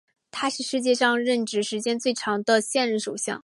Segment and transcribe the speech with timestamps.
[0.31, 3.39] 他是世界上任职时间最长的现任首相。